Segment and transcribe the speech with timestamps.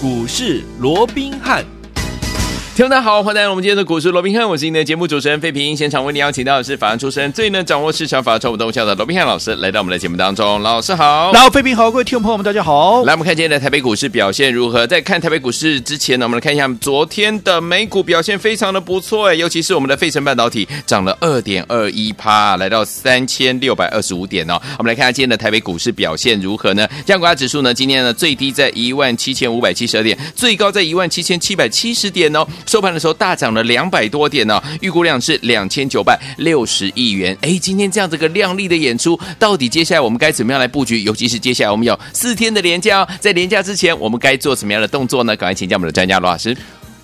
[0.00, 1.77] 股市罗宾汉。
[2.78, 5.76] 听众大家好，欢迎来到我们今天的股市罗宾汉，我是今天的节目主持人费平。
[5.76, 10.62] 现场为你邀请到的是法案出身、最能掌握市场法律动向的罗宾汉老师，来到我们的节目当中。
[10.62, 13.02] 老师好，老费平好，各位听众朋友们大家好。
[13.02, 14.86] 来，我们看今天的台北股市表现如何？
[14.86, 24.56] 在看台北股市之前呢，我们来看一下昨天的美股表现非常的不错哎，尤其是我们的费城半导体涨了二点二一趴，来到三千六百二十五点哦。
[24.78, 26.88] 我们来看下今天的台北股市表现如何呢？
[27.04, 32.46] 加权指数呢，今天呢最低在一万七千五百七十二点，最高在一万七千七百七十点哦。
[32.68, 37.36] 收盘的时候大涨了两百多点呢、预估量是两千九百六十亿元。
[37.40, 41.00] 哎，今天这样子个亮丽的演出，到底接下来我们该怎么样来布局？
[41.02, 45.34] 尤其是接下来我们有四天的连假哦，在连假之前，我们该做什么样的动作呢？
[45.34, 46.54] 赶快请教我们的专家罗老师。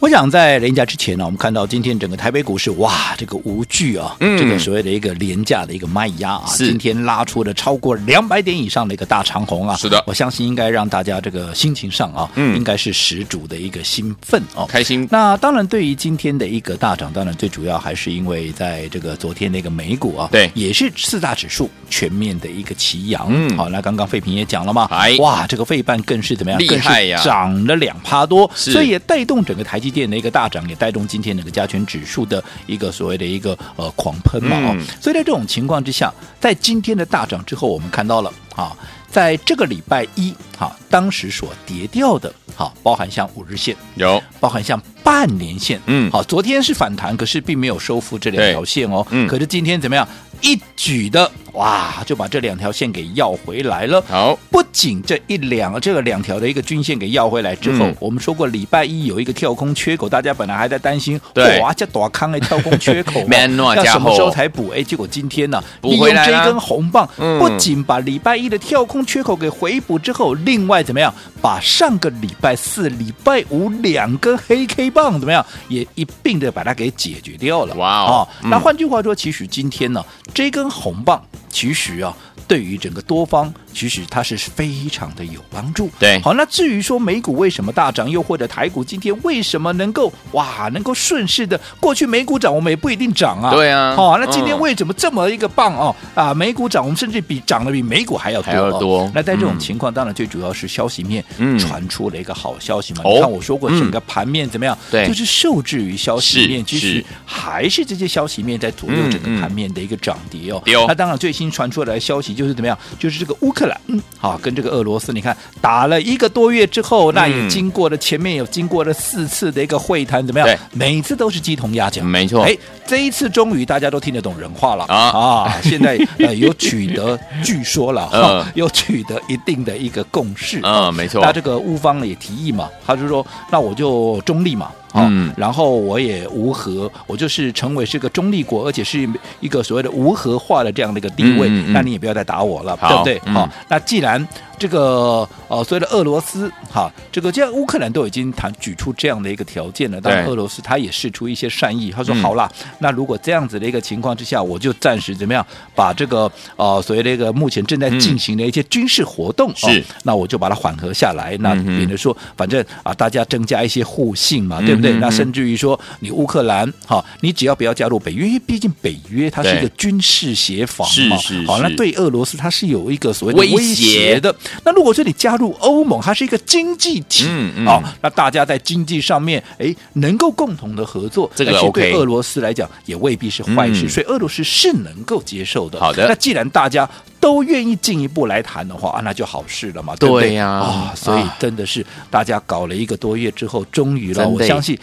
[0.00, 15.08] 我想在廉价之前呢，我们看到今天整个台北股市，哇，这个无惧啊，嗯、这个所谓的一个廉价的一个卖压啊，今天拉出了超过两百点以上的一个大长红啊，是的，我相信应该让大家这个心情上啊，嗯，应该是十足的一个兴奋哦，开心。
[15.10, 26.60] 那当然，对于今天的一个大涨，当然最主要还是因为在这个昨天那个美股啊，对，也是四大指数全面的一个齐扬，嗯，好，那刚刚费平也讲了嘛，哎，哇，这个费半更是怎么样？
[26.60, 28.72] 厉害呀，涨了两趴多，是。
[28.72, 30.64] 所以也带动整个台积电的一个大涨。
[30.66, 36.10] 也带动今天那个加权指数的一个所谓的一个呃狂喷嘛哦，嗯、所以在这种情况之下，
[36.40, 38.74] 在今天的大涨之后，我们看到了啊，
[39.10, 50.08] 在这个礼拜一哈，当时所跌掉的哈，包含像五日线有，包含像半年线，嗯，好，昨天是反弹，可是并没有收复这两条线哦，嗯，可是今天怎么样？
[50.40, 54.02] 一举的哇，就把这两条线给要回来了。
[54.06, 61.58] 好，不仅这一两这个两条的一个均线给要回来之后，嗯、我们说过礼拜一有一个跳空缺口，大家本来还在担心，对。
[61.60, 63.20] 哇，这大康的跳空缺口，
[63.74, 64.68] 要什么时候才补？
[64.70, 77.74] 哎，结果今天呢、利用这根红棒，嗯、不仅把礼拜一的跳空缺口给回补之后，另外怎么样，把上个礼拜四、礼拜五两根黑 K 棒怎么样，也一并的把它给解决掉了。
[77.74, 80.02] 哇哦，那换句话说，其实今天呢。
[80.32, 81.22] 这根红棒，
[81.54, 82.12] 其实啊。
[82.46, 85.88] 对于整个多方，其实它是非常的有帮助。
[85.98, 93.50] 对，好，那至于说美股为什么大涨，又或者台股今天为什么能够哇，能够顺势的过去美股涨，我们也不一定涨啊。
[93.50, 95.96] 对啊，好，那今天为什么这么一个棒哦？
[96.14, 98.52] 啊，美股涨，我们甚至比涨的比美股还要多。
[98.52, 99.10] 还要多。
[99.14, 101.24] 那在这种情况，当然最主要是消息面
[101.58, 103.00] 传出了一个好消息嘛。
[103.06, 104.76] 你看我说过，整个盘面怎么样？
[104.90, 110.62] 对，就是受制于消息面，其实还是这些消息面在左右整个盘面的一个涨跌哦。
[110.86, 112.78] 那当然最新传出来的消息就是怎么样？
[112.98, 113.14] 就是。
[113.24, 120.46] 这个乌克兰，嗯，好，跟这个俄罗斯，你看打了一个多月之后，那也经过了前面有经过了四次的一个会谈，怎么样？
[120.46, 122.42] 对，每次都是鸡同鸭讲，没错。
[122.42, 122.54] 哎，
[122.84, 125.60] 这一次终于大家都听得懂人话了啊啊！
[125.62, 131.22] 现在呃有取得，据说了 哈，有取得一定的一个共识啊，没错。
[131.22, 134.70] 那这个乌方也提议嘛，他就说，那我就中立嘛。
[134.94, 139.08] 嗯，然后我也无核，我就是成为是个中立国，而且是
[139.40, 143.18] 一个所谓的无核化的这样的一个地位，嗯嗯、那你也不要再打我了，对不对？
[143.32, 144.26] 好、嗯，那既然。
[144.56, 155.44] 这个呃，所谓的俄罗斯哈，这个既然乌克兰都已经谈举出这样的一个条件了，当然俄罗斯他也释出一些善意，他说好了，嗯、那如果这样子的一个情况之下，我就暂时怎么样，
[155.74, 164.83] 把这个呃所谓的一个目前正在进行的一些军事活动是、那我就把它缓和下来，那免得说反正啊大家增加一些互信嘛，对不对？
[164.92, 174.20] 嗯、那甚至于说你乌克兰哈、哦，你只要不要加入北约，因为毕竟北约它是一个军事协防嘛，好，那对俄罗斯它是有一个所谓的威胁。
[174.20, 174.34] 的。
[174.64, 185.80] 那如果说你加入欧盟，它是一个经济体，嗯嗯，好，那大家在经济上面，哎，能够共同的合作，这个 OK，对俄罗斯来讲也未必是坏事，所以俄罗斯是能够接受的。
[185.80, 186.88] 好的，那既然大家
[187.24, 190.46] 都愿意进一步来谈的话，啊，那就好事了嘛，对不对呀？
[190.46, 194.78] 啊，所以真的是大家搞了一个多月之后，终于了，我相信。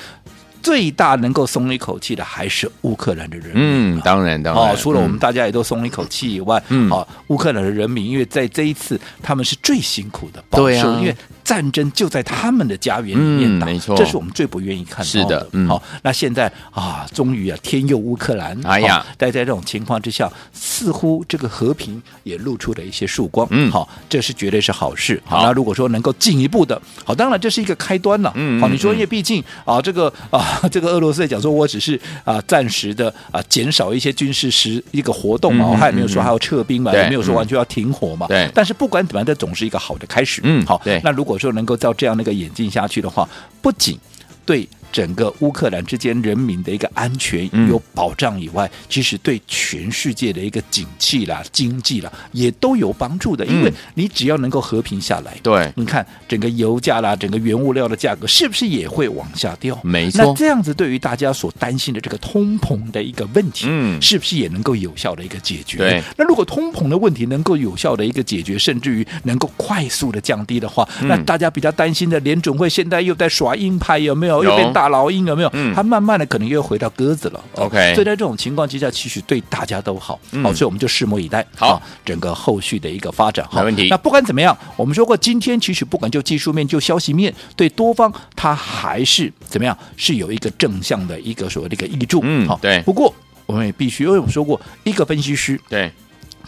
[0.63, 3.56] 最大能够松一口气的还是乌克兰的人民。
[3.97, 4.63] 嗯，当然，当然。
[4.63, 15.05] 哦，除了我们大家也都松一口气以外，嗯，啊，乌克兰的人民，因为在这一次他们是最辛苦的，对啊，因为战争就在他们的家园里面打，没错，这是我们最不愿意看到的。
[15.05, 18.59] 是的，嗯，好，那现在啊，终于啊，天佑乌克兰。
[18.66, 23.47] 哎呀，待在这种情况之下，似乎这个和平也露出了一些曙光。
[23.52, 25.22] 嗯，好，这是绝对是好事。
[25.26, 28.32] 好，那如果说能够进一步的，好，当然这是一个开端了。
[28.35, 30.59] 嗯，好，你说因为毕竟啊，这个啊。
[30.72, 38.28] 这个俄罗斯在讲说，我只是啊暂时的啊减少一些军事时一个活动嘛，还没有说还要撤兵嘛，也没有说完全要停火嘛。
[38.28, 40.40] 对，但是不管怎么样，这总是一个好的开始。
[40.44, 40.79] 嗯，好。
[40.84, 43.28] 对，那如果说能够照这样的一个演进下去的话，
[43.61, 43.99] 不仅
[44.46, 53.46] 对整个乌克兰之间人民的一个安全有保障以外，嗯、其实对全世界的一个景气啦、经济啦，也都有帮助的。
[53.46, 59.79] 因为你只要能够和平下来，对、嗯，你看整个油价啦、整个原物料的价格是不是也会往下掉？
[59.84, 60.23] 没错。
[60.23, 65.78] 那这样子对于大家所担心的这个通膨的一个问题，嗯，是不是也能够有效的一个解决？
[65.78, 66.03] 对。
[66.17, 74.32] 那如果通膨的问题能够有效的一个解决，甚至于能够快速的降低的话，嗯、那大家比较担心的联准会现在又在耍鹰派，有没有？
[74.32, 75.50] 有又变大老鹰有没有？
[75.54, 77.44] 嗯，它慢慢的可能又回到鸽子了。
[77.56, 80.20] OK，所以在这种情况之下，其实对大家都好。
[80.32, 81.46] 嗯、好，所以我们就拭目以待。
[81.56, 83.46] 好，整个后续的一个发展。
[83.50, 83.88] 好，没问题。
[83.90, 92.20] 那不管怎么样，我们说过，今天其实不管就技术面，就消息面，对多方它还是怎么样，是有一个正向的一个所谓的一个益助。
[92.24, 92.82] 嗯，好，对。
[92.84, 93.14] 不过
[93.46, 95.92] 我们也必须，因为我们说过，一个分析师对，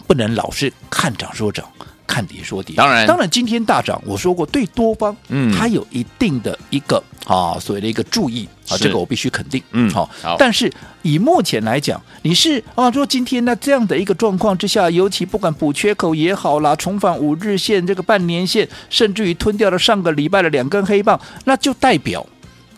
[0.06, 1.66] 不能老是看涨说涨。
[2.06, 10.08] 看跌说跌，当然，当然，今天大涨，我说过对多方，嗯，它有一定的一个啊所谓的一个注意啊，这个我必须肯定，嗯，好，
[10.38, 10.72] 但是
[11.02, 22.24] 以目前来讲，你是啊说今天呢这样的一个状况之下，尤其不管补缺口也好啦，重返五日线这个半年线，甚至于吞掉了上个礼拜的两根黑棒，那就代表。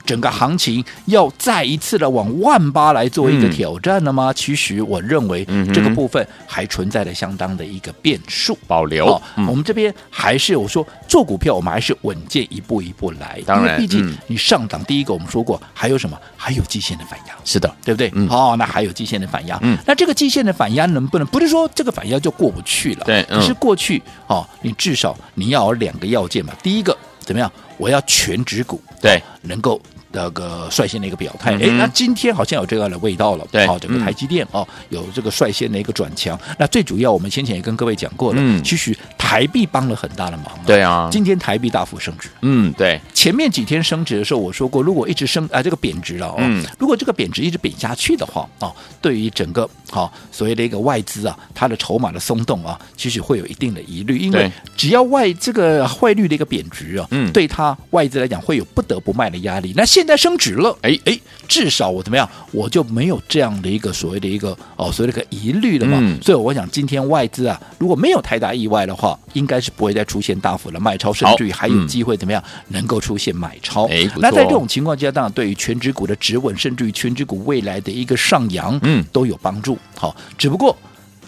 [0.06, 4.30] 整个行情要再一次的往万八来做一个挑战了吗？
[4.30, 5.44] 嗯、其实我认为
[5.74, 9.06] 这个部分还存在着相当的一个变数保留。
[9.06, 13.42] 哦嗯、我们这边还是我说做股票，我们还是稳健一步一步来。
[13.44, 16.16] 当然，毕竟你上档第一个我们说过，还有什么？
[16.36, 17.34] 还有季线的反压。
[17.44, 18.12] 是的，对不对？
[18.28, 19.58] 哦，那还有季线的反压。
[19.62, 19.76] 嗯。
[19.84, 23.04] 那这个季线的反压能不能不是说这个反压就过不去了？
[23.04, 23.24] 对。
[23.24, 26.52] 可是过去哦，你至少你要有两个要件嘛。
[26.62, 27.50] 第一个怎么样？
[27.78, 29.80] 我要全指股，对，哦、能够。
[30.16, 36.38] 那个率先的一个表态，哎、那今天好像有这样的味道了，对，好，整个台积电哦，有这个率先的一个转强。
[36.58, 59.72] 那最主要，我们先前也跟各位讲过了，嗯，其实台币帮了很大的忙，对啊，今天台币大幅升值，嗯，对，前面几天升值的时候，我说过，如果一直升啊，这个贬值了哦，嗯，如果这个贬值一直贬下去的话，哦，对于整个好所谓的一个外资啊，它的筹码的松动啊，其实会有一定的疑虑，因为只要外这个汇率的一个贬值啊，嗯，对它外资来讲会有不得不卖的压力。
[59.76, 60.76] 那现在升值了。
[60.82, 61.18] 哎哎，
[61.48, 65.98] 至少我怎么样，我就没有这样的一个所谓的一个哦，所谓的一个疑虑了嘛。
[66.00, 73.86] 嗯、所以我想，今天外资啊，如果没有太大意外的话，应该是不会再出现大幅的卖超，甚至于还有机会怎么样，嗯、能够出现买超。
[73.88, 79.76] 哎，那在这种情况之下，当然对于全指股的止稳，甚至于全指股未来的一个上扬，嗯，都有帮助。
[79.96, 80.76] 好，只不过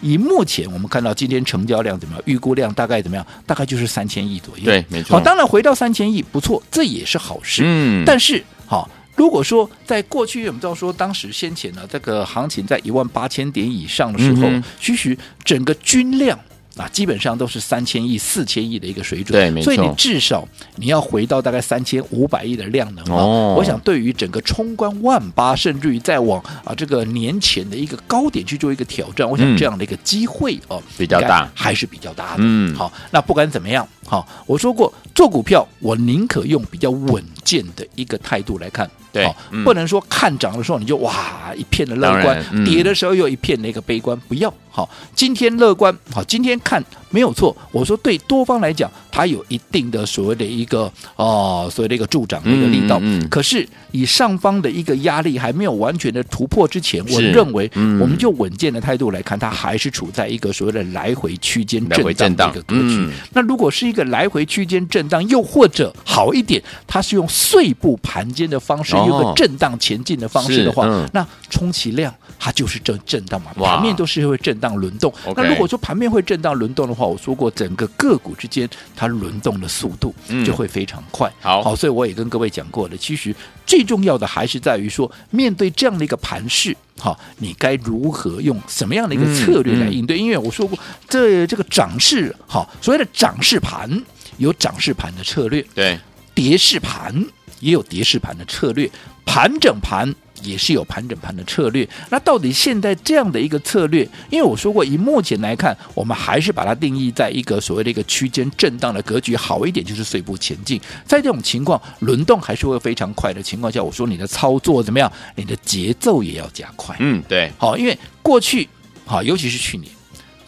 [0.00, 4.64] 以目前我们看到今天成交量怎么样，预估量大概怎么样，大概就是三千亿左右。
[4.64, 5.16] 对，没错。
[5.16, 7.62] 好，当然回到三千亿不错，这也是好事。
[7.64, 8.88] 嗯，但是好。
[9.16, 16.38] 如果说在过去，我们知道说，当时先前呢，这个行情在一万八千点以上的时候，嗯、其实整个均量
[16.78, 19.38] 啊，基本上都是三千亿、四千亿的一个水准。
[19.38, 19.64] 对，没错。
[19.64, 20.46] 所以你至少
[20.76, 23.22] 你要回到大概三千五百亿的量能啊。
[23.22, 23.54] 哦。
[23.58, 32.38] 我想对于整个冲关万八，甚至于再往啊这个年前的一个高点去做一个挑战，我想这样的一个机会哦、嗯、比较大，还是比较大的。
[32.38, 32.74] 嗯。
[32.74, 38.88] 好，那不管怎么样，好，我说过做股票，我宁可用比较稳健的一个态度来看。
[39.10, 44.52] 对，嗯、不能说看涨的时候你就哇一片的乐观，嗯、跌的时候又一片的一个悲观，不要。
[44.78, 46.80] 好，今天乐观，好，今天看
[47.10, 47.56] 没有错。
[47.72, 52.96] 我说对多方来讲，它有一定的所谓的一个哦，所谓的一个助长的一个力道。
[53.02, 62.98] 嗯，嗯可是以上方的一个压力还没有完全的突破之前，我认为我们就稳健的态度来看，它还是处在一个所谓的来回区间震荡的一个格局。
[63.00, 74.67] 嗯、那如果是一个来回区间震荡，又或者好一点，它是用碎步盘间的方式，用个震荡前进的方式的话，嗯、那充其量它就是震震荡嘛，盘面都是会震荡。
[74.76, 81.32] 轮动，那如果说盘面会震荡轮动的话，我说过整个个股之间它轮动的速度就会非常快。
[81.40, 83.34] 好，好，所以我也跟各位讲过了，其实
[83.66, 90.18] 最重要的还是在于说，面对这样的一个盘势，好，你该如何用什么样的一个策略来应对？
[90.18, 93.90] 因为我说过，这这个涨势，好，所谓的涨势盘
[94.38, 95.98] 有涨势盘的策略，对，
[96.34, 97.14] 跌势盘
[97.60, 98.90] 也有跌势盘的策略，
[99.28, 100.14] 盘整盘。
[100.44, 110.80] 也是有盘整盘的策略，那到底现在这样的一个策略，因为我说过，以目前来看，我们还是把它定义在一个所谓的一个区间震荡的格局，好一点就是碎步前进。
[111.04, 115.12] 在这种情况，轮动还是会非常快的情况下，我说你的操作怎么样？
[115.34, 116.94] 你的节奏也要加快。
[117.00, 118.68] 嗯，对，好，因为过去
[119.04, 119.90] 好，尤其是去年，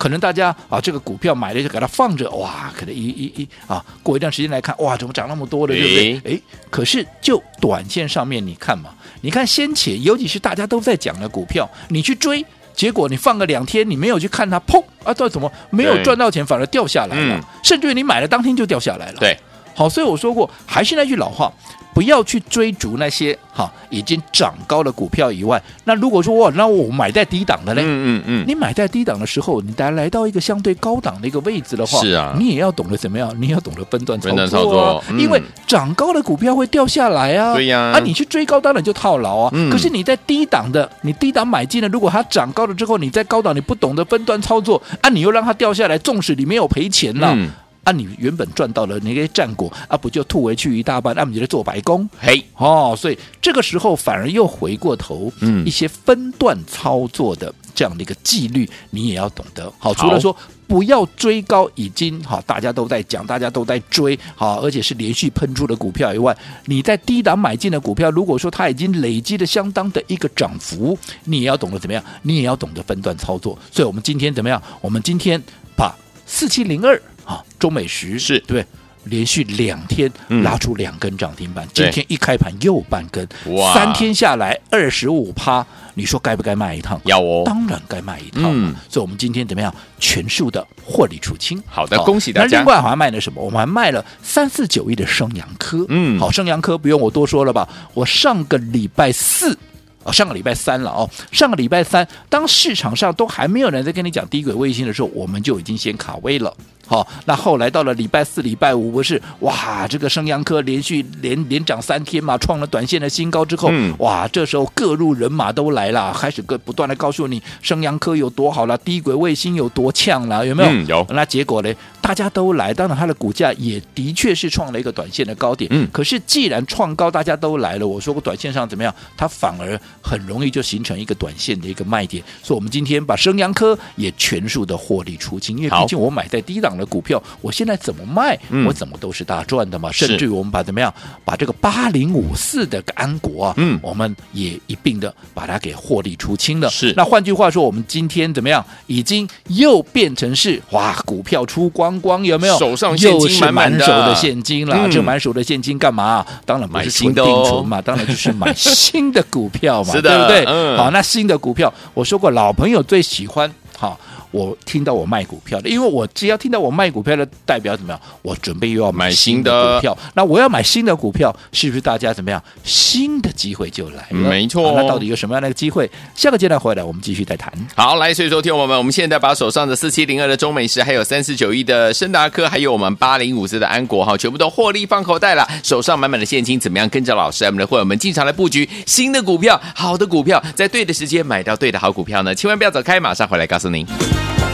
[0.01, 6.35] 可能大家啊这个股票买了就给它放着，哇，可能一一一啊过一段时间来看，哇，怎么涨那么多的，对不对？
[6.35, 6.41] 哎，
[6.71, 8.95] 可是就短线上面你看嘛。
[9.21, 12.43] 你看先前，尤其是大家都在讲的股票，你去追，
[12.75, 17.45] 结果你放个两天，你没有去看它，砰啊，到底怎么没有赚到钱，反而掉下来了？
[17.63, 19.21] 甚至于你买了当天就掉下来了。
[19.21, 19.39] 对，
[19.75, 21.53] 好，所以我说过，还是那句老话。
[21.93, 47.33] 不要去追逐那些哈已经涨高的股票以外，那如果说哇，那我买在低档的嘞，嗯嗯嗯，你买在低档的时候，你来来到一个相对高档的一个位置的话，是啊，你也要懂得怎么样，你要懂得分段操作，啊，操作嗯、因为涨高的股票会掉下来啊，对呀，啊，你去追高当然就套牢啊，嗯、可是你在低档的，你低档买进了，如果它涨高了之后，你在高档你不懂得分段操作，啊，你又让它掉下来，纵使你没有赔钱了。
[47.35, 47.51] 嗯
[47.91, 51.15] 啊，你原本赚到了那些战果啊，不就吐回去一大半？
[51.15, 59.73] 那、啊、你就在做白工，嘿哦，所以这个时候反而又回过头，嗯，一些分段操作的这样的一个纪律，你也要懂得。
[59.79, 60.35] 好，除了说
[60.69, 73.59] 不要追高，已经好，大家都在讲，大家都在追，好，而且是连续喷出的股票以外，你在低档买进的股票，如果说它已经累积了相当的一个涨幅，你也要懂得怎么样，你也要懂得分段操作。
[73.73, 74.63] 所以我们今天怎么样？
[74.81, 75.43] 我们今天
[75.77, 75.93] 把
[76.25, 77.01] 四七零二。
[77.31, 78.67] 啊，中美时是对，
[79.05, 80.11] 连续两天
[80.43, 87.01] 拉出两根涨停板，嗯、今天一开盘又半根，哇，三天下来二十五趴，你说该不该卖一趟？
[87.05, 88.45] 要哦，当然该卖一趟。
[88.47, 89.73] 嗯，所以我们今天怎么样？
[90.01, 91.63] 全数的获利出清。
[91.67, 92.49] 好的，恭喜大家。
[92.49, 93.41] 那另外还卖了什么？
[93.41, 95.87] 我们还卖了三四九亿的升阳科。
[95.89, 97.69] 嗯，好，升阳科不用我多说了吧？
[97.95, 99.57] 我上个礼拜四。
[100.03, 106.51] 哦，上个礼拜三了哦，上个礼拜三，当市场上都还没有人在跟你讲低轨卫星的时候，我们就已经先卡位了。
[106.91, 120.69] 好，那后来到了礼拜四、礼拜五，不是哇，这个升阳科连续连连涨三天嘛，创了短线的新高之后，嗯、哇，这时候各路人马都来了，开始各不断的告诉你升阳科有多好了，低轨卫星有多呛了，有没有？
[120.69, 121.07] 嗯、有。
[121.11, 121.73] 那结果呢？
[122.03, 125.71] 大家都来，当然它的股价也的确是创了一个短线的高点。
[125.73, 125.87] 嗯。
[125.93, 128.93] 可是既然创高，大家都来了，我说过短线上怎么样？
[129.17, 132.21] 它反而很容易就形成一个短线的一个卖点。
[132.43, 136.80] 所以，我们今天把升阳科也全数的获利出清，因为毕竟我买在低档。
[136.81, 139.93] 的股票，我现在怎么卖，嗯、我怎么都是大赚的嘛。
[139.93, 140.93] 甚至于我们把怎么样，
[141.25, 146.69] 把这个八零五四的安国啊，嗯，我们也一并的把它给获利出清了。
[146.71, 152.59] 是，那换句话说，我们今天怎么样，已经又变成是哇，股票出光光，有没有？
[152.59, 154.89] 手上现金满满手的现金了。
[154.91, 156.25] 这满手的现金干嘛？
[156.47, 160.45] 当然不是存定存嘛，当然就是买 新的股票嘛，是对不对？
[160.47, 163.99] 嗯、好，那新的股票，我说过，老朋友最喜欢好。
[164.31, 168.01] 我听到我卖股票的，因为我只要听到我卖股票的，代表怎么样？
[168.23, 169.97] 我准备又要买新的股票。
[170.15, 172.43] 那我要买新的股票，是不是大家怎么样？
[172.63, 174.29] 新的机会就来了。
[174.29, 174.73] 没错。
[174.77, 175.91] 那到底有什么样的机会？
[176.15, 177.53] 下个阶段回来，我们继续再谈。
[177.75, 186.89] 好，来，所以说，听我们，我们现在把手上的四七零二的中美食，还有三四九一的深达科，还有我们八零五四的安国，哈，全部都获利放口袋了，手上满满的现金，怎么样？
[186.89, 192.35] 跟着老师，我们的会员们进场来布局新的股票，好的股票，在对的时间买到对的好股票呢？
[192.35, 193.87] 千万不要走开，马上回来告诉您。
[194.21, 194.50] Thank you.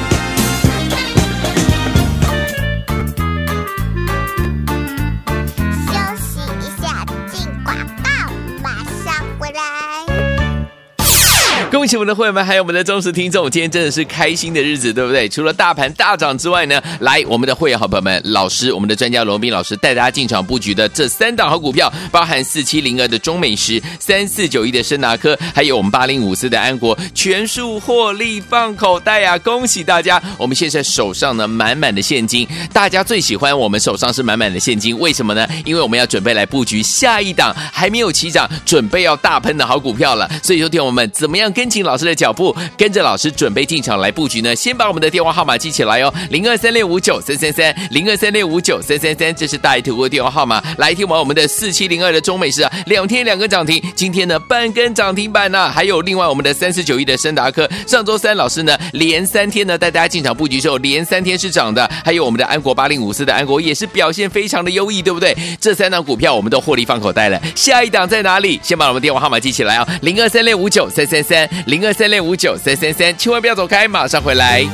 [11.86, 15.28] 恭喜我们的会员们，还有我们的忠实听众，今天真的是开心的日子，对不对？
[15.28, 29.38] 除了大盘大涨之外呢，来我们的会员好朋友们，老师，我们的专家罗宾老师带大家进场布局的这三档好股票，包含四七零二的中美时、三四九一的深达科，还有我们八零五四的安国，全数获利放口袋啊！
[29.38, 35.46] 恭喜大家，我们现在手上呢满满的现金，大家最喜欢我们手上是满满的现金，为什么呢？
[35.64, 40.28] 因为我们要准备来布局下一档还没有起涨，准备要大喷的好股票了。
[40.42, 41.70] 所以说，听我们怎么样跟？
[41.76, 44.56] 跟紧老师的脚步，跟着老师准备进场来布局呢。
[44.56, 50.62] 先把我们的电话号码记起来哦，零二三六五九三三三，零二三六五九三三三，这是大爱投顾的电话号码。
[50.78, 61.86] 来听完我们的四七零二的中美时啊，两天两个涨停，今天呢半根涨停板呢、还有另外我们的三四九亿的升达科，上周三老师呢连三天呢带大家进场布局之后，连三天是涨的。
[62.02, 65.36] 还有我们的安国八零五四的安国也是表现非常的优异，对不对？
[65.60, 67.38] 这三档股票我们都获利放口袋了。
[67.54, 68.58] 下一档在哪里？
[68.62, 71.36] 先把我们电话号码记起来啊，零二三六五九三三三。
[71.66, 74.64] 零二三六五九三三三，千万不要走开，马上回来。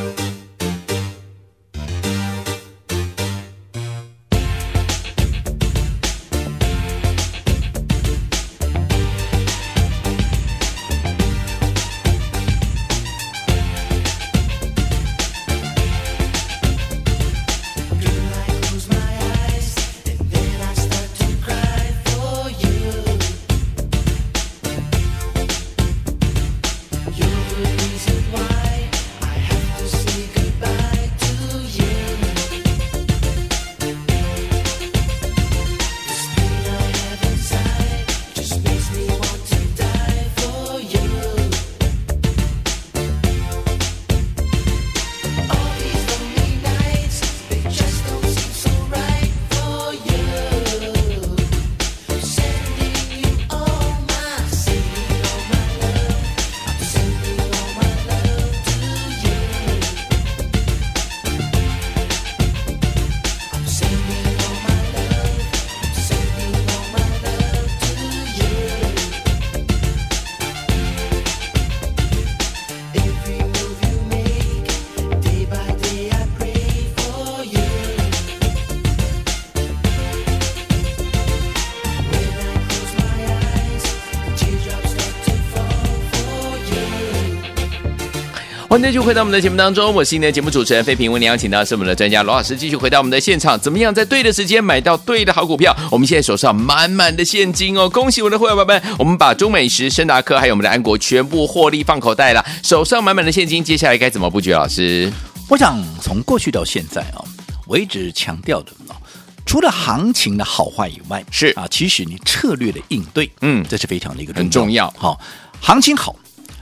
[88.72, 95.76] 欢迎继续回到我们的节目当中，我是今天的节目主持人费平，为您邀请到是我们的专家罗老师，继续回到我们的现场，怎么样在对的时间买到对的好股票？
[95.90, 104.50] 我们现在手上满满的现金哦，恭喜我们的会员朋友们，我们把中美食、深达科还有我们的安国全部获利放口袋了，手上满满的现金，接下来该怎么布局？
[104.54, 105.12] 老师，
[105.50, 107.20] 我想从过去到现在啊，
[107.66, 108.96] 我一直强调的啊，
[109.44, 114.90] 除了行情的好坏以外，是啊，其实你策略的应对，嗯，这是非常的一个很重要。
[114.96, 115.20] 好，
[115.60, 116.16] 行情好，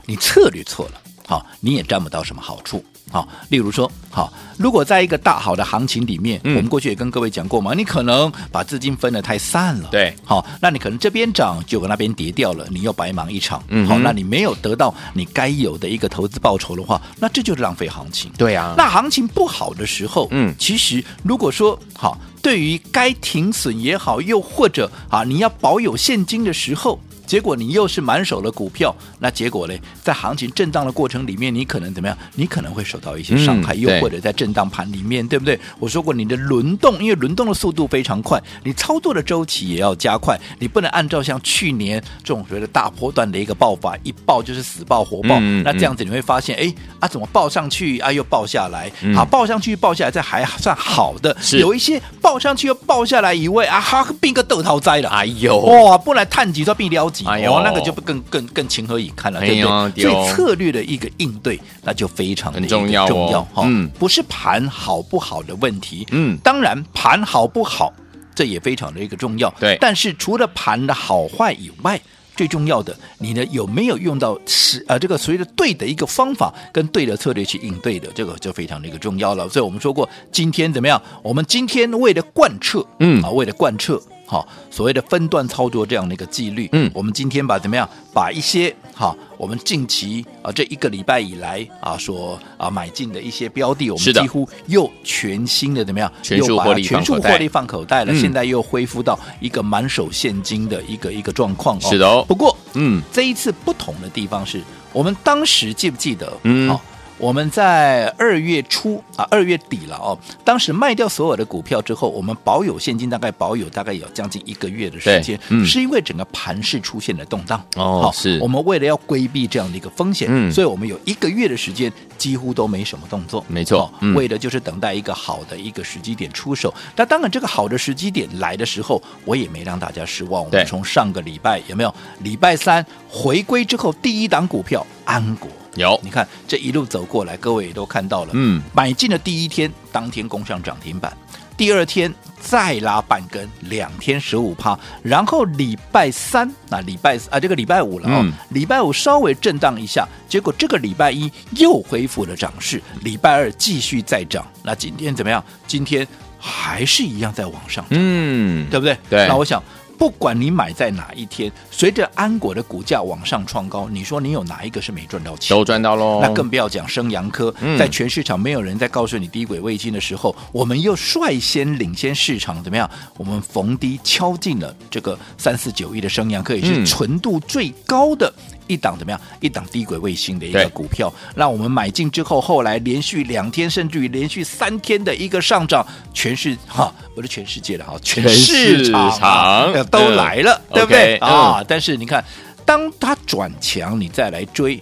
[0.06, 0.99] 你策略错了。
[1.30, 2.84] 好，你也占不到什么好处。
[3.08, 9.88] 好，例如说，好，如果在一个大好的行情里面，嗯、我们过去也跟各位讲过嘛，你可能把资金分得太散了。
[9.92, 13.62] 对，好，那你可能这边涨，就那边跌掉了，你又白忙一场。
[13.68, 18.28] 嗯，好，那你没有得到你该有的一个投资报酬的话，那这就是浪费行情。
[18.36, 26.98] 对啊，那行情不好的时候，嗯，其实如果说好，对于该停损也好，又或者啊，你要保有现金的时候。
[27.30, 29.74] 结果你又是满手的股票，那结果呢？
[30.02, 32.18] 在行情震荡的过程里面，你可能怎么样？
[32.34, 35.56] 你可能会受到一些伤害，嗯、又或者在震荡盘里面，对不对？
[35.78, 45.36] 我说过，你的轮动，因为轮动的速度非常快，你操作的周期也要加快，你不能按照像去年这种所谓的大波段的一个爆发，一爆就是死爆活爆。
[45.38, 48.90] 嗯、那这样子你会发现，哎啊，怎么爆上去啊又爆下来？
[49.02, 51.36] 嗯、好，爆上去爆下来，这还算好的。
[51.40, 55.08] 是有一些爆上去又爆下来以外啊，哈，并个豆桃灾了。
[55.10, 57.30] 哎呦，哇，不然探几招并了解。
[57.30, 60.04] 哎呦，哦、那个就不更更更情何以堪了，对不对？
[60.04, 63.62] 哎、所以策略的一个应对，那就非常的重要重要哈。
[63.66, 67.92] 嗯，不是盘好不好的问题，嗯，当然盘好不好，
[68.34, 69.52] 这也非常的一个重要。
[69.60, 72.00] 对，但是除了盘的好坏以外，
[72.36, 79.46] 最重要的，你呢有没有用到是呃这个所谓的对的一个方法跟对的策略去应对的，这个就非常的一个重要了。
[79.48, 81.00] 所以我们说过，今天怎么样？
[81.22, 84.00] 我们今天为了贯彻，嗯啊，为了贯彻。
[84.30, 101.80] 好，所谓的分段操作这样的一个纪律，嗯，我们今天把怎么样，把一些哈，我们近期啊这一个礼拜以来啊所啊买进的一些标的，我们几乎又全新的怎么样，全数获利全数获利放口袋了，现在又恢复到一个满手现金的一个一个状况。
[101.80, 104.62] 是的哦，不过嗯，这一次不同的地方是
[104.92, 106.32] 我们当时记不记得？
[106.44, 106.78] 嗯。
[107.20, 110.18] 我们在二月初啊，二月底了哦。
[110.42, 118.00] 当时卖掉所有的股票之后，我们保有现金，大概保有大概有将近一个月的时间，嗯、是因为整个盘势出现了动荡哦。
[118.04, 126.72] 好是，我们为了要规避这样的一个风险，嗯，所以我们有一个月的时间几乎都没什么动作，没错，嗯、为的就是等待一个好的一个时机点出手。
[126.96, 130.42] 那当然，这个好的时机点来的时候，我也没让大家失望。
[130.42, 131.94] 我们从上个礼拜有没有？
[132.20, 135.50] 礼拜三回归之后，第一档股票安国。
[135.76, 138.30] 有，你看这一路走过来，各位也都看到了。
[138.32, 141.16] 嗯，买进的第一天，当天攻上涨停板，
[141.56, 155.42] 第二天再拉半根，两天十五趴，然后礼拜三，啊礼拜啊，这个礼拜五了哦，嗯、礼拜五稍微震荡一下，结果这个礼拜一又恢复了涨势，礼拜二继续再涨，那今天怎么样？
[155.66, 156.06] 今天
[156.38, 158.96] 还是一样在往上涨，嗯，对不对？
[159.08, 159.62] 对，那我想。
[160.00, 165.54] 不管你买在哪一天，随着安国的股价往上创高，你说你有哪一个是没赚到钱？
[165.54, 166.20] 都赚到喽。
[166.22, 172.90] 那更不要讲升阳科，嗯、在全市场没有人在告诉你低轨卫星的时候，我们又率先领先市场，怎么样？
[173.18, 178.32] 我们逢低敲进了这个三四九亿的升阳科，也是纯度最高的。
[178.70, 179.20] 一档怎么样？
[179.40, 191.60] 一档低轨卫星的一个股票，让我们买进之后，后来连续两天，甚至于连续三天的一个上涨，全是哈，不是全世界的哈，全市场，都来了，对，对不对 okay, 啊？
[191.60, 192.24] 嗯、但是你看，
[192.64, 194.80] 当它转强，你再来追。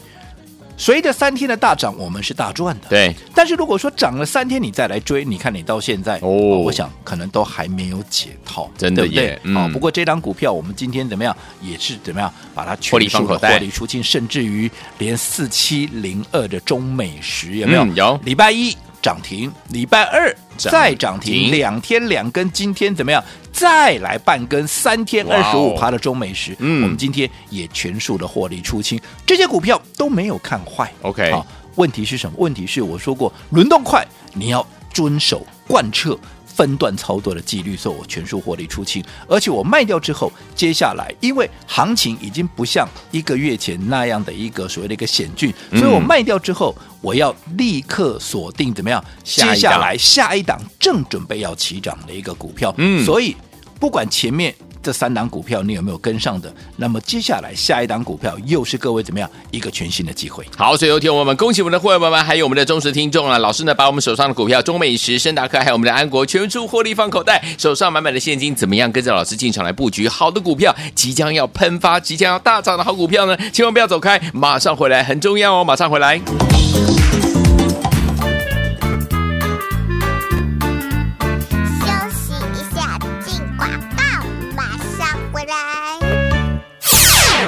[0.79, 2.89] 随着三天的大涨，我们是大赚的。
[2.89, 9.35] 对，但是如果说涨了三天，你再来追，你看你到现在，哦，我想可能都还没有解套，真的耶。
[9.35, 17.85] 啊、嗯哦，不过这张股票我们今天怎么样，也是怎么样把它全数的获利出清，甚至于连四七零二的中美食有没有？
[17.85, 18.77] 嗯、有，礼拜一。
[19.01, 23.23] 涨停，礼拜二再涨停，两天两根，今天怎么样？
[23.53, 30.93] 再来半根，三天二十五趴的中美食，嗯，我们今天也全数的获利出清，这些股票都没有看坏。
[31.03, 32.37] OK，好，问题是什么？
[32.39, 36.17] 问题是我说过，轮动快，你要遵守贯彻。
[36.59, 49.01] 分段操作的纪律，所以我全数获利出清，而且我卖掉之后，接下来因为行情已经不像一个月前那样的一个所谓的一个险峻，所以我卖掉之后，我要立刻锁定怎么样？
[49.23, 53.37] 接下来下一档正准备要起涨的一个股票，嗯，所以
[53.79, 54.53] 不管前面。
[54.83, 56.53] 这三档股票你有没有跟上的？
[56.77, 60.45] 那么接下来下一档股票又是各位怎么样一个全新的机会？
[60.57, 63.39] 好，所以有听我们恭喜我们的会员朋友们，还有我们的忠实听众啊！
[63.39, 70.75] 老师呢，把我们手上的股票中美食、深达科，还有我们的安国全出获利放口袋，手上满满的现金，怎么样跟着老师进场来布局好的股票？
[70.95, 73.37] 即将要喷发、即将要大涨的好股票呢？
[73.53, 75.65] 千万不要走开，马上回来，很重要哦！
[75.65, 76.21] 马上回来。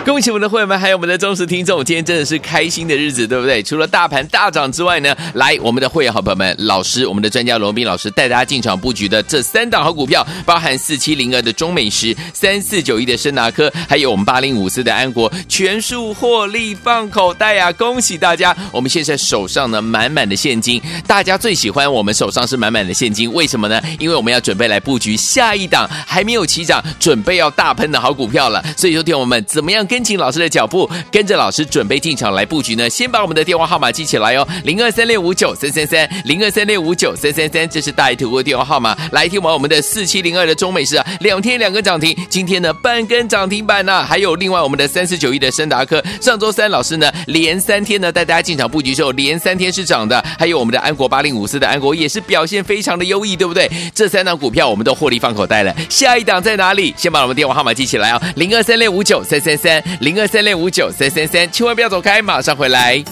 [0.04, 3.62] 恭喜我们的会员们，还有我们的忠实听众，今天真的是开心的日子，对不对？
[3.62, 17.72] 除了大盘大涨之外呢，来我们的会员好朋友们，老师，我们的专家罗宾老师带大家进场布局的这三档好股票，包含四七零二的中美时、三四九一的深达科，还有我们八零五四的安国，全数获利放口袋呀、啊！
[17.72, 23.80] 恭喜大家，我们现在手上呢满满的现金，大家最喜欢我们手上是满满的现金，为什么呢？
[23.98, 32.88] 因为我们要准备来布局下一档还没有起涨，准备要大喷的好股票了，所以说听我们怎么样跟紧老师的脚步，跟着老师准备进场来布局呢？
[32.88, 38.96] 先把我们的电话号码记起来哦，零二三六五九三三三，零二三六五九三三三，这是大爱投顾的电话号码。
[39.11, 53.68] 来听完我们的四七零二的中美时啊，两天两个涨停，今天呢半根涨停板呢、还有另外我们的三四九一的升达科，上周三老师呢连三天呢带大家进场布局之后，连三天是涨的，还有我们的安国八零五四的安国也是表现非常的优异，对不对？
[53.92, 56.94] 这三档股票我们都获利放口袋了，下一档在哪里？
[56.96, 63.02] 先把我们电话号码记起来哦，零二三六五九三三三，零二三六五九三三三，千万不要走开，马上回来。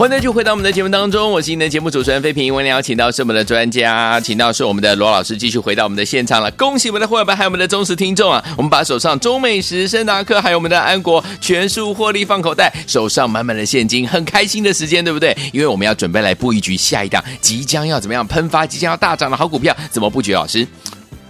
[0.00, 2.54] 欢迎继续回到我们的节目当中，我是您的节目主持人飞平。
[2.54, 6.50] 为您邀请到是我们的专家，请到是我们的罗老师，继续回到我们的现场了。
[6.52, 8.42] 恭喜我们的会员们，还有我们的忠实听众啊！
[8.56, 15.36] 我们把手上中美食、深达克，还有我们的安国全数获利放口袋，手上满满的现金，很开心的时间，对不对？
[15.52, 20.32] 因为我们要准备来布一局下一档，即将要怎么样喷发，即将要大涨的好股票，怎么布局？
[20.32, 20.66] 老师，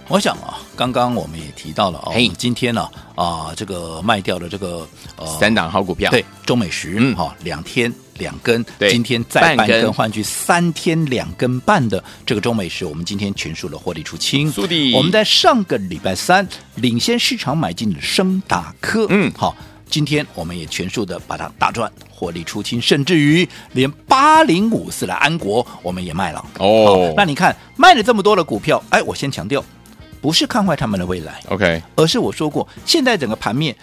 [0.07, 7.93] 我想啊，刚刚我们也提到了哦，嘿，今天呢啊，啊，这个卖掉的这个呃三档好股票，对，中美食，嗯，好，两天。
[8.21, 14.53] 两根，今天再半根，换去三天两根半的这个中美时，我们今天全数的获利出清。
[14.93, 19.55] 我们在上个礼拜三领先市场买进的升达科，嗯，好，
[19.89, 26.45] 今天我们也全数的把它打赚获利出清，甚至于连八零五四的安国我们也卖了。
[26.59, 29.65] 哦，那你看卖了这么多的股票，哎，我先强调，
[30.21, 33.75] 不是看坏他们的未来，OK，而是我说过，现在整个盘面。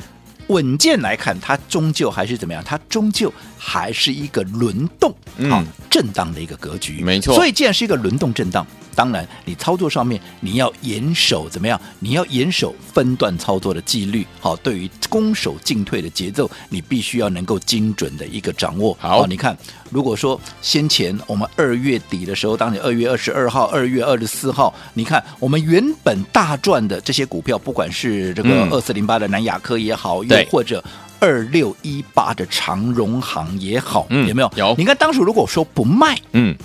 [0.49, 2.63] 稳健来看，它终究还是怎么样？
[2.65, 7.03] 它终究还是一个轮动、嗯、啊，震荡的一个格局。
[7.03, 7.35] 没错。
[7.35, 8.67] 所以，既然是一个轮动震荡，
[8.99, 11.81] 当然你操作上面你要严守怎么样？
[12.01, 14.27] 你要严守分段操作的纪律。
[14.41, 18.97] 好，对于攻守进退的节奏，你必须要能够精准的一个掌握。
[18.99, 19.57] 好，你看，
[19.89, 30.83] 如果说先前我们二月底的时候，当你二月二十二号、二月二十四号，你看我们原本大赚的这些股票，不管是这个二四零八的南亚科也好，嗯或者
[31.21, 34.51] 二六一八的长荣行也好，嗯，有没有？
[34.57, 34.75] 有。
[34.77, 36.57] 你看当时如果说不卖，嗯，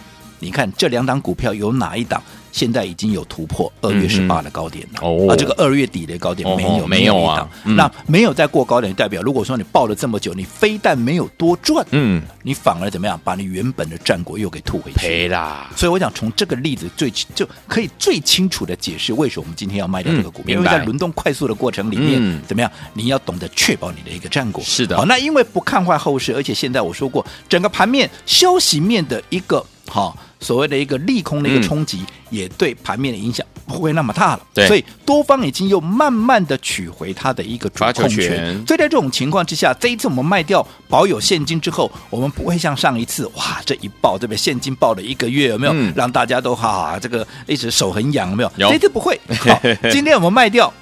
[0.44, 2.22] 你看这两档股票有哪一档？
[2.52, 15.72] 现在已经有突破二月十八的高点了，哦，啊，这个二月底的高点没有，没有啊，那没有再过高点，代表如果说你抱了这么久，你非但没有多赚，嗯，你反而怎么样，把你原本的战果又给吐回去，赔啦。
[15.76, 24.64] 所以我想从这个例子最就可以最清楚的解释为什么我们今天要卖掉这个股票，因为在轮动快速的过程里面，怎么样，你要懂得确保你的一个战果。
[24.64, 30.18] 是的，好，那因为不看坏后市，而且现在我说过，整个盘面消息面的一个好。
[30.40, 34.42] 所谓的一个利空的一个冲击，也对盘面的影响不会那么大了。
[34.54, 38.54] 对，所以多方已经又慢慢的取回它的一个主控权。
[38.68, 44.38] 所以在这种情况之下，这一次我们卖掉保有现金之后，我们不会像上一次哇，这一爆对不对？
[44.38, 45.72] 现金爆了一个月有没有？
[45.74, 48.52] 嗯、让大家都哈、啊、这个一直手很痒有没有？
[48.58, 48.70] 有。
[48.70, 49.18] 这次不会。
[49.40, 49.58] 好，
[49.94, 50.74] 今天我们卖掉。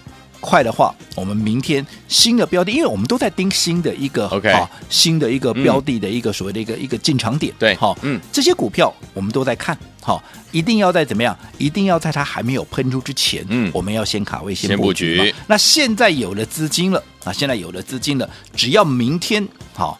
[0.41, 7.53] 快的话，我们明天新的标的，因为我们都在盯新的一个 OK 啊，新的一个标的的一个所谓的一个、嗯、一个进场点。
[7.57, 11.37] 对，好，嗯，这些股票我们都在看，好，一定要在怎么样？
[11.57, 15.15] 一定要在它还没有喷出之前，嗯，我们要先卡位先布局。
[15.15, 15.35] 先布局。
[15.47, 19.97] 那现在有了资金了啊，现在有了资金了，只要明天好，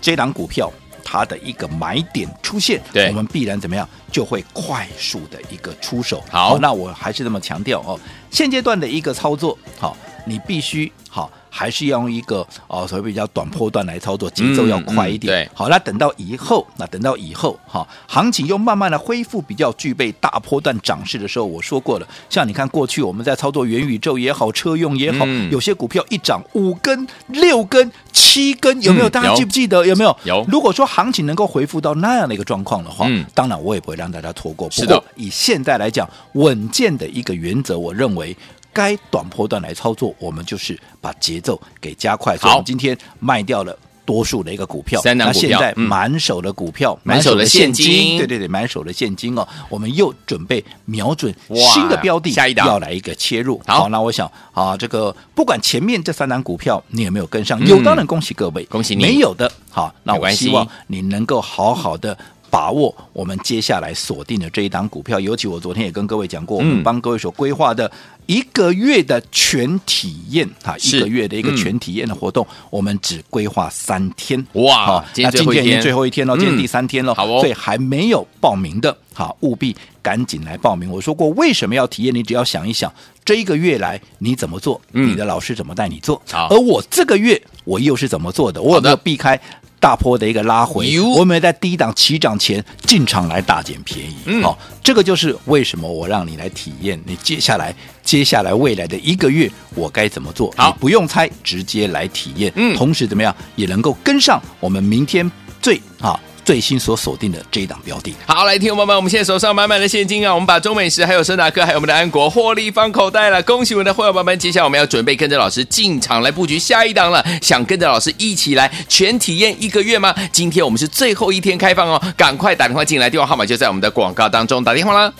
[0.00, 0.70] 这档股票。
[1.10, 6.22] 它的一个买点出现，对，我们必然怎么样，就会快速的一个出手。
[6.30, 7.98] 好，好，那我还是这么强调哦，
[8.30, 11.30] 现阶段的一个操作，好，你必须好。
[11.50, 15.32] 还是要用一个哦，所谓比较短波段来操作，节奏要快一点。
[15.32, 29.08] 嗯嗯、对，好，那等到以后，那等到以后，哈，行情又慢慢的恢复，比较具备大波段涨势的时候，我说过了，像你看过去我们在操作元宇宙也好，车用也好，嗯、有些股票一涨五根、六根、七根，有没有？
[29.08, 29.78] 大家记不记得？
[29.78, 30.16] 有，有没有？
[30.24, 30.44] 有。
[30.48, 34.68] 如果说行情能够恢复到那样的一个状况的话，嗯、当然我也不会让大家错过。
[34.70, 38.34] 不过以现在来讲，稳健的一个原则，我认为。
[38.70, 42.36] 该短波段来操作，我们就是把节奏给加快。
[42.36, 51.34] 好，所以我们今天卖掉了多数的一个股票，三档股票，那现在满手的股票，满、嗯、手的现金，对对对，满手的现金哦，我们又准备瞄准
[51.72, 52.68] 新的标的，下一档。
[52.68, 53.60] 要来一个切入。
[53.66, 62.16] 好，好，那我想啊，这个不管前面这三档股票你有没有跟上，嗯、有当然恭喜各位，恭喜你；没有的，好，那我希望你能够好好的。
[62.50, 65.18] 把握我们接下来锁定的这一档股票。
[65.20, 67.90] 尤其我昨天也跟各位讲过，我们帮各位所规划的
[68.26, 74.44] 一个月的全体验哈，一个月的一个全体验的活动，我们只规划三天。
[74.52, 80.90] 哇，那今天已经最后一天了，今天第三天了，好哦，所以还没有报名的，好，务必赶紧来报名。
[80.90, 82.14] 我说过，为什么要体验？
[82.14, 82.92] 你只要想一想，
[83.24, 88.60] 这一个月来你怎么做，你的老师怎么带你做，而我这个月我又是怎么做的？
[88.60, 89.40] 我有没有避开？
[89.80, 94.14] 大坡的一个拉回，我们在低档起涨前进场来大捡便宜。
[94.14, 97.00] 好、嗯哦，这个就是为什么我让你来体验。
[97.04, 100.52] 你接下来，接下来未来的一个月，我该怎么做？
[100.58, 102.52] 你不用猜，直接来体验。
[102.56, 106.18] 嗯，同时怎么样也能够跟上我们明天最啊。
[106.48, 114.38] 最新所锁定的这一档标的，好，来听友们，我们现在手上满满的现金啊，我们把中美食还有森达克还有我们的安国获利放口袋了，恭喜我们的会员朋友们！
[114.38, 120.14] 接下来我们要准备跟着老师进场来布局下一档了，想跟着老师一起来全体验一个月吗？
[120.32, 125.12] 今天我们是最后一天开放哦，赶快打电话进来，电话号码就在我们的广告当中，打电话啦。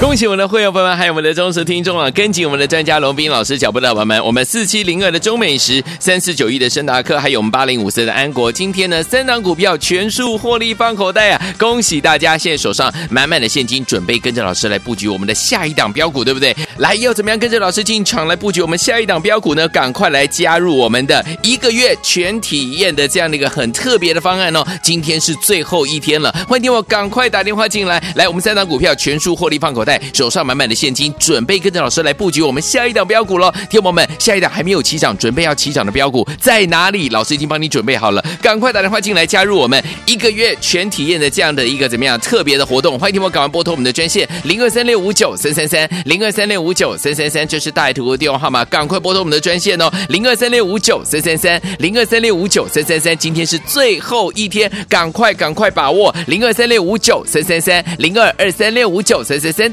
[0.00, 2.10] 恭喜我们的会员朋友们，还有我们的忠实听众啊！
[2.12, 11.54] 跟紧我们的专家龙斌老师脚步的朋友们，我们四七零二的中美时，三四九一的申达科，还有我们八零五四的安国，今天呢三档股票全数获利放口袋啊！
[11.58, 16.56] 恭喜大家，现在手上满满的现金，准备跟着老师来布局我们的下一档标股，对不对？
[16.78, 19.68] 来，要怎么样跟着老师进场来布局我们下一档标股呢？
[19.68, 24.64] 赶快来加入我们的一个月全体验的这样的一个很特别的方案哦！
[24.82, 29.89] 今天是最后一天了，欢迎我赶快打电话进来，来，我们三档股票全数获利放口袋。
[30.12, 33.50] 手上满满的现金，准备跟着老师来布局我们下一档标股喽！
[33.70, 37.08] 听友们，下一档还没有起涨，准备要起涨的标股在哪里？
[37.08, 42.98] 老师已经帮你准备好了，赶快打电话进来加入我们一个月全体验的这样的一个怎么样特别的活动？
[42.98, 59.72] 欢迎听我赶快拨通我们的专线零二三六五九三三三零二三六五九三三三，这是大爱图的电话号码，赶快拨通我们的专线哦，零二三六五九三三三零二三六五九三三三，今天是最后一天，赶快赶快把握零二三六五九三三三零二二三六五九三三三，